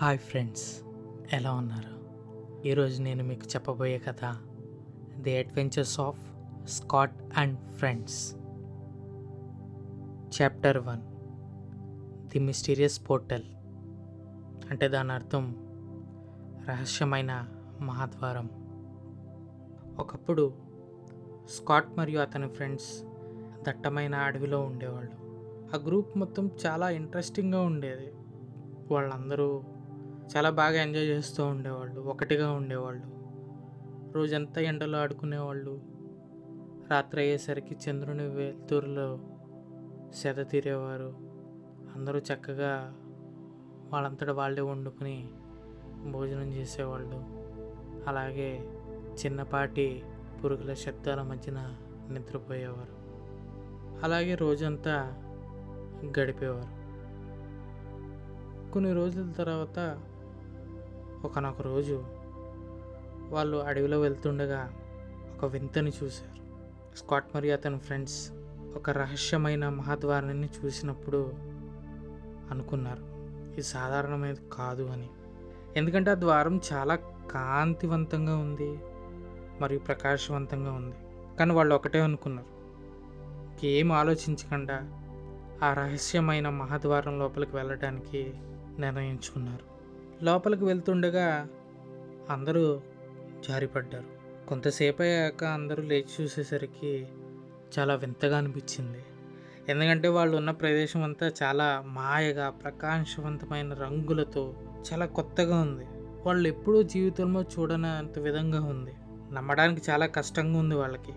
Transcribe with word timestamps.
Hi 0.00 0.18
friends 0.18 0.80
ఎలా 1.32 1.52
ఉన్నారు? 1.52 2.08
ఈరోజు 2.68 3.02
నేను 3.02 3.24
మీకు 3.24 3.46
చెప్పబోయే 3.46 3.98
కథ 3.98 4.36
the 5.20 5.38
adventures 5.38 6.00
of 6.00 6.34
Scott 6.68 7.14
and 7.36 7.58
friends 7.60 8.34
chapter 10.42 10.78
one 10.78 11.00
the 12.28 12.38
mysterious 12.38 13.10
portal 13.10 13.42
అంటే 14.70 14.88
దాని 14.88 15.12
అర్థం 15.12 15.56
రహస్యమైన 16.68 17.48
మహాద్వారం. 17.80 18.50
ఒకప్పుడు 19.98 20.54
స్కాట్ 21.50 21.98
మరియు 21.98 22.20
అతని 22.20 22.48
ఫ్రెండ్స్ 22.48 23.04
దట్టమైన 23.64 24.14
అడవిలో 24.14 24.60
ఉండేవాళ్ళు. 24.60 25.12
ఆ 25.76 25.82
గ్రూప్ 25.86 26.18
మొత్తం 26.18 26.50
చాలా 26.66 26.90
ఇంట్రెస్టింగ్గా 26.90 27.60
ఉండేది. 27.60 28.12
వాళ్ళందరూ 28.90 29.62
చాలా 30.26 30.50
బాగా 30.50 30.82
ఎంజాయ్ 30.82 31.04
చేస్తూ 31.04 31.46
ఉండేవాళ్ళు 31.46 32.00
ఒకటిగా 32.00 32.52
ఉండేవాళ్ళు. 32.52 33.16
రోజంతా 34.12 34.60
ఎండలో 34.60 34.98
ఆడుకునేవాళ్ళు. 34.98 35.80
రాత్రి 36.90 37.20
అయ్యేసరికి 37.20 37.76
చంద్రుని 37.90 38.28
వెలుతురులో 38.28 39.20
సెద 40.14 40.46
తీరేవారు. 40.50 41.14
అందరూ 41.94 42.18
చక్కగా 42.18 42.94
వాళ్ళంతట 43.92 44.30
వాళ్ళే 44.30 44.62
వండుకుని 44.62 45.28
భోజనం 46.10 46.54
చేసేవాళ్ళు. 46.54 47.24
అలాగే 48.08 48.68
చిన్నపాటి 49.24 50.02
పురుగుల 50.44 50.74
శబ్దాల 50.74 51.22
మధ్యన 51.22 51.76
నిద్రపోయేవారు. 52.10 52.96
అలాగే 54.04 54.34
రోజంతా 54.34 55.22
గడిపేవారు. 56.18 56.86
కొన్ని 58.72 58.92
రోజుల 58.92 59.32
తర్వాత 59.32 60.02
ఒకనొక 61.24 61.62
రోజు 61.62 62.04
వాళ్ళు 63.28 63.56
అడవిలో 63.56 64.00
వెళ్తుండగా 64.00 64.72
ఒక 65.36 65.44
వింతని 65.44 65.92
చూశారు. 66.04 66.36
స్కాట్ 66.96 67.24
మరియు 67.34 67.52
అతని 67.52 67.78
ఫ్రెండ్స్ 67.78 68.30
ఒక 68.76 68.90
రహస్యమైన 68.90 69.68
మహాద్వారాన్ని 69.68 70.48
చూసినప్పుడు 70.64 71.32
అనుకున్నారు 72.50 73.02
ఇది 73.52 73.62
సాధారణమైనది 73.62 74.40
కాదు 74.52 74.82
అని. 74.82 75.08
ఎందుకంటే 75.76 76.10
ఆ 76.10 76.14
ద్వారం 76.14 76.60
చాలా 76.72 76.94
కాంతివంతంగా 77.30 78.36
ఉంది 78.36 78.78
మరియు 79.60 79.80
ప్రకాశవంతంగా 79.80 80.72
ఉంది. 80.72 80.96
కానీ 81.38 81.52
వాళ్ళు 81.52 81.74
ఒకటే 81.74 82.00
అనుకున్నారు 82.00 82.56
ఏం 83.66 83.92
ఆలోచించకుండా 83.92 85.02
ఆ 85.62 85.72
రహస్యమైన 85.72 86.48
మహాద్వారం 86.48 87.18
లోపలికి 87.18 87.56
వెళ్ళడానికి 87.56 88.34
నిర్ణయించుకున్నారు. 88.78 89.75
లోపలికి 90.22 90.64
వెళ్తుండగా 90.64 91.48
అందరూ 92.30 92.80
జారిపడ్డారు. 93.48 94.16
కొంతసేపు 94.48 95.02
అయ్యాక 95.02 95.44
అందరూ 95.44 95.82
లేచి 95.82 96.24
చూసేసరికి 96.24 97.08
చాలా 97.78 97.94
వింతగా 97.94 98.38
అనిపించింది. 98.38 99.04
ఎందుకంటే 99.68 100.08
వాళ్ళు 100.08 100.36
ఉన్న 100.36 100.50
ప్రదేశం 100.50 101.02
అంతా 101.02 101.32
చాలా 101.42 101.84
మాయగా 101.86 102.50
ప్రకాశవంతమైన 102.50 103.74
రంగులతో 103.74 104.54
చాలా 104.92 105.06
కొత్తగా 105.06 105.60
ఉంది. 105.60 105.84
వాళ్ళు 106.26 106.48
ఎప్పుడూ 106.48 106.82
జీవితంలో 106.82 107.42
చూడనంత 107.42 108.18
విధంగా 108.18 108.62
ఉంది. 108.62 108.94
నమ్మడానికి 109.32 109.90
చాలా 109.90 110.06
కష్టంగా 110.06 110.58
ఉంది 110.58 110.74
వాళ్ళకి. 110.74 111.12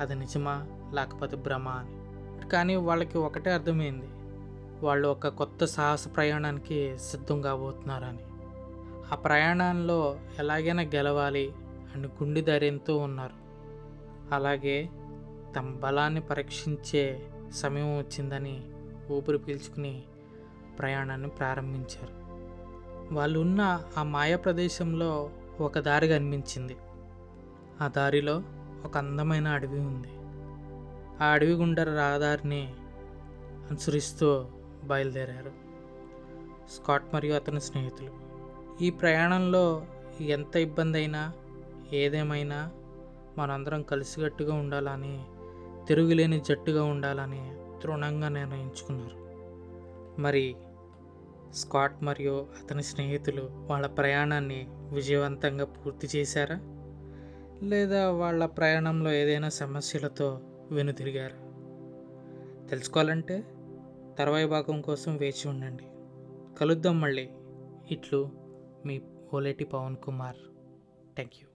అది 0.00 0.14
నిజమా? 0.14 0.66
లేకపోతే 0.94 1.36
భ్రమ 1.36 1.68
అని. 1.68 2.48
కానీ 2.48 2.76
వాళ్ళకి 2.76 3.18
ఒకటే 3.18 3.50
అర్థమైంది. 3.50 4.06
వాళ్ళు 4.86 5.08
ఒక 5.08 5.28
కొత్త 5.28 5.64
సాహస 5.64 6.08
ప్రయాణానికి 6.16 6.98
సిద్ధం 6.98 7.40
కాబోతున్నారని 7.40 8.18
ఆ 9.12 9.16
ప్రయాణంలో 9.16 10.18
ఎలాగైనా 10.38 10.82
గెలవాలి 10.82 11.52
అని 11.94 12.06
గుండె 12.06 12.40
ధైర్యంతో 12.40 12.96
ఉన్నారు. 12.96 13.44
అలాగే 14.34 14.88
తమ 15.56 15.70
బలాన్ని 15.82 16.20
పరీక్షించే 16.20 17.30
సమయం 17.52 17.98
వచ్చిందని 17.98 18.62
ఊపిరి 19.10 19.38
పీల్చుకుని 19.38 20.02
ప్రయాణాన్ని 20.78 21.28
ప్రారంభించారు. 21.28 22.24
వాళ్ళు 23.14 23.40
ఉన్న 23.40 23.80
ఆ 23.98 24.02
మాయ 24.02 24.36
ప్రదేశంలో 24.36 25.30
ఒక 25.60 25.78
దారి 25.78 26.08
కనిపించింది. 26.08 26.76
ఆ 27.80 27.88
దారిలో 27.88 28.42
ఒక 28.84 28.98
అందమైన 28.98 29.48
అడవి 29.48 29.80
ఉంది. 29.80 30.08
ఆ 31.24 31.26
అడవి 31.26 31.52
గుండా 31.52 31.84
రహదారిని 31.84 32.74
అనుసరిస్తూ 33.70 34.46
బయలుదేరారు. 34.84 35.50
స్కాట్ 36.74 37.14
మరియు 37.14 37.34
అతని 37.34 37.60
స్నేహితులు. 37.60 38.23
ఈ 38.80 38.90
ప్రయాణంలో 38.90 39.86
ఎంత 40.20 40.56
ఇబ్బంది 40.56 40.98
అయినా 40.98 41.32
ఏదేమైనా 41.92 42.70
మనందరం 43.38 43.82
కలిసికట్టుగా 43.82 44.54
ఉండాలని 44.54 45.24
తిరుగులేని 45.88 46.40
జట్టుగా 46.40 46.84
ఉండాలని 46.84 47.52
తృణంగా 47.82 48.28
నిర్ణయించుకున్నారు. 48.28 49.24
మరి 50.20 50.56
స్కాట్ 51.54 52.04
మరియు 52.04 52.46
అతని 52.62 52.82
స్నేహితులు 52.82 53.50
వాళ్ళ 53.52 53.86
ప్రయాణాన్ని 53.86 54.66
విజయవంతంగా 54.70 55.64
పూర్తి 55.64 56.08
చేశారా? 56.16 56.60
లేదా 57.62 58.10
వాళ్ళ 58.10 58.46
ప్రయాణంలో 58.46 59.12
ఏదైనా 59.12 59.48
సమస్యలతో 59.48 60.40
వెనుతిరిగారా 60.72 61.50
తెలుసుకోవాలంటే 62.70 63.44
తర్వాయి 64.18 64.46
భాగం 64.46 64.80
కోసం 64.80 65.16
వేచి 65.16 65.48
ఉండండి. 65.48 65.84
కలుద్దాం 66.60 67.00
మళ్ళీ. 67.00 67.30
ఇట్లు 67.90 68.43
మీ 68.86 68.96
ఓలేటి 69.32 69.64
పవన్ 69.64 69.96
కుమార్. 69.96 70.38
Thank 71.14 71.36
you 71.40 71.46